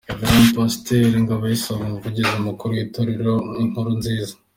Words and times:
Rev 0.29 0.47
Pastor 0.57 1.09
Ngaboyisonga 1.21 1.83
umuvugizi 1.87 2.35
mukuru 2.47 2.71
w'itorero 2.77 3.33
Inkuru-Nziza. 3.61 4.35